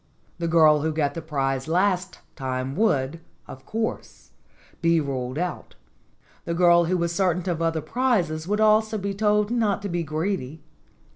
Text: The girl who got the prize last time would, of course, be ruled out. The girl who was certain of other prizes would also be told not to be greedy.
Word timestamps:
The 0.39 0.47
girl 0.47 0.81
who 0.81 0.91
got 0.91 1.13
the 1.13 1.21
prize 1.21 1.67
last 1.67 2.21
time 2.35 2.75
would, 2.75 3.19
of 3.47 3.67
course, 3.67 4.31
be 4.81 4.99
ruled 4.99 5.37
out. 5.37 5.75
The 6.45 6.55
girl 6.55 6.85
who 6.85 6.97
was 6.97 7.13
certain 7.13 7.47
of 7.47 7.61
other 7.61 7.81
prizes 7.81 8.47
would 8.47 8.59
also 8.59 8.97
be 8.97 9.13
told 9.13 9.51
not 9.51 9.83
to 9.83 9.89
be 9.89 10.01
greedy. 10.01 10.63